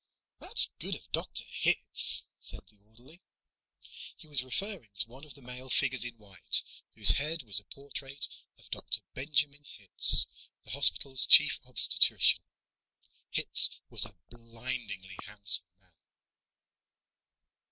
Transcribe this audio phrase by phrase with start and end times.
[0.39, 1.43] "That's good of Dr.
[1.47, 3.21] Hitz," said the orderly.
[4.17, 6.63] He was referring to one of the male figures in white,
[6.95, 8.27] whose head was a portrait
[8.57, 9.01] of Dr.
[9.13, 10.25] Benjamin Hitz,
[10.63, 12.41] the hospital's Chief Obstetrician.
[13.29, 16.01] Hitz was a blindingly handsome man.